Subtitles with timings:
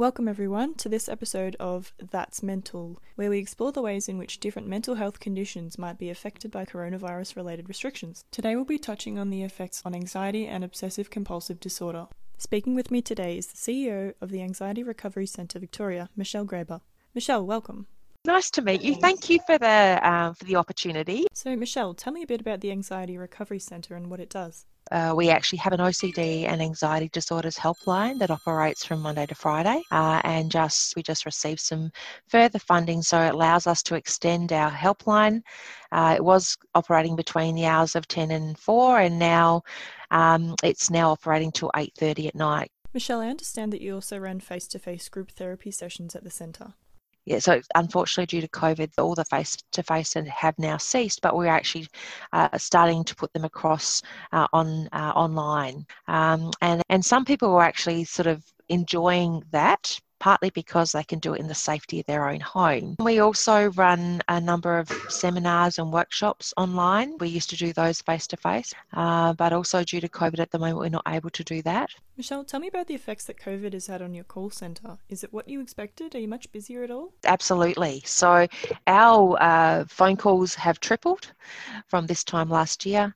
[0.00, 4.40] Welcome, everyone, to this episode of That's Mental, where we explore the ways in which
[4.40, 8.24] different mental health conditions might be affected by coronavirus related restrictions.
[8.30, 12.06] Today, we'll be touching on the effects on anxiety and obsessive compulsive disorder.
[12.38, 16.80] Speaking with me today is the CEO of the Anxiety Recovery Centre Victoria, Michelle Graber.
[17.14, 17.86] Michelle, welcome.
[18.24, 18.94] Nice to meet you.
[18.94, 21.26] Thank you for the um, for the opportunity.
[21.34, 24.64] So, Michelle, tell me a bit about the Anxiety Recovery Centre and what it does.
[24.90, 29.34] Uh, we actually have an OCD and anxiety disorders helpline that operates from Monday to
[29.34, 31.90] Friday, uh, and just we just received some
[32.28, 35.42] further funding, so it allows us to extend our helpline.
[35.92, 39.62] Uh, it was operating between the hours of 10 and 4, and now
[40.10, 42.70] um, it's now operating till 8:30 at night.
[42.92, 46.30] Michelle, I understand that you also run face to face group therapy sessions at the
[46.30, 46.74] centre
[47.30, 51.36] yeah, so unfortunately, due to COVID, all the face to face have now ceased, but
[51.36, 51.86] we're actually
[52.32, 55.86] uh, starting to put them across uh, on uh, online.
[56.08, 61.18] Um, and, and some people are actually sort of enjoying that partly because they can
[61.18, 62.94] do it in the safety of their own home.
[63.00, 67.16] We also run a number of seminars and workshops online.
[67.18, 70.58] We used to do those face to face, but also due to COVID at the
[70.58, 71.90] moment, we're not able to do that.
[72.16, 74.98] Michelle, tell me about the effects that COVID has had on your call centre.
[75.08, 76.14] Is it what you expected?
[76.14, 77.14] Are you much busier at all?
[77.24, 78.02] Absolutely.
[78.04, 78.46] So,
[78.86, 81.32] our uh, phone calls have tripled
[81.88, 83.14] from this time last year.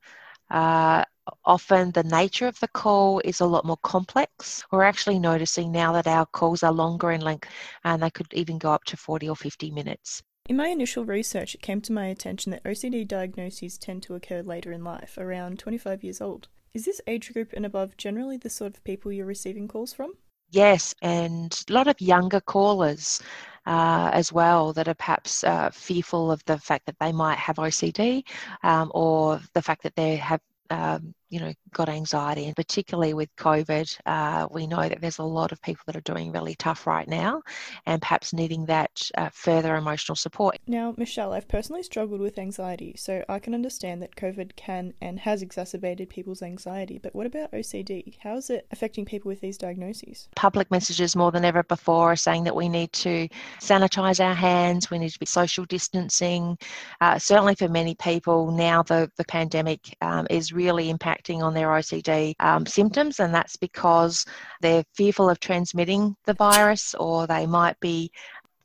[0.51, 1.05] Uh,
[1.44, 4.64] often the nature of the call is a lot more complex.
[4.70, 7.48] We're actually noticing now that our calls are longer in length
[7.84, 10.22] and they could even go up to 40 or 50 minutes.
[10.47, 14.42] In my initial research, it came to my attention that OCD diagnoses tend to occur
[14.42, 16.48] later in life, around 25 years old.
[16.75, 20.14] Is this age group and above generally the sort of people you're receiving calls from?
[20.50, 23.22] Yes, and a lot of younger callers
[23.67, 27.56] uh, as well that are perhaps uh, fearful of the fact that they might have
[27.56, 28.25] OCD
[28.62, 33.29] um, or the fact that they have um, you know, got anxiety, and particularly with
[33.35, 36.87] COVID, uh, we know that there's a lot of people that are doing really tough
[36.87, 37.43] right now,
[37.87, 40.59] and perhaps needing that uh, further emotional support.
[40.69, 45.19] Now, Michelle, I've personally struggled with anxiety, so I can understand that COVID can and
[45.19, 47.01] has exacerbated people's anxiety.
[47.03, 48.14] But what about OCD?
[48.20, 50.29] How is it affecting people with these diagnoses?
[50.37, 53.27] Public messages more than ever before are saying that we need to
[53.61, 56.57] sanitize our hands, we need to be social distancing.
[57.01, 61.68] Uh, certainly, for many people now, the the pandemic um, is really impacting on their
[61.68, 64.24] OCD um, symptoms, and that's because
[64.61, 68.11] they're fearful of transmitting the virus or they might be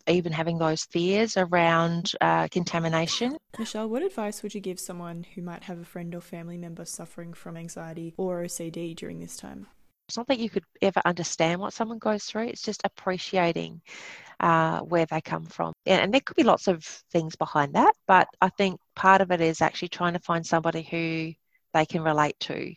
[0.07, 3.37] even having those fears around uh, contamination.
[3.57, 6.85] Michelle, what advice would you give someone who might have a friend or family member
[6.85, 9.67] suffering from anxiety or OCD during this time?
[10.07, 13.79] It's not that you could ever understand what someone goes through, it's just appreciating
[14.39, 15.73] uh, where they come from.
[15.85, 19.31] And, and there could be lots of things behind that, but I think part of
[19.31, 21.33] it is actually trying to find somebody who
[21.73, 22.73] they can relate to,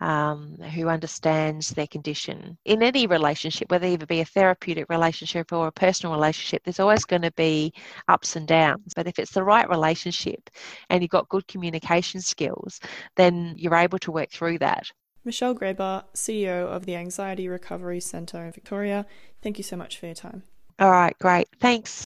[0.00, 2.56] um, who understands their condition.
[2.64, 7.04] In any relationship, whether it be a therapeutic relationship or a personal relationship, there's always
[7.04, 7.72] going to be
[8.08, 8.92] ups and downs.
[8.94, 10.50] But if it's the right relationship
[10.90, 12.80] and you've got good communication skills,
[13.16, 14.90] then you're able to work through that.
[15.24, 19.04] Michelle Graber, CEO of the Anxiety Recovery Centre in Victoria,
[19.42, 20.42] thank you so much for your time.
[20.78, 21.48] All right, great.
[21.60, 21.90] Thanks.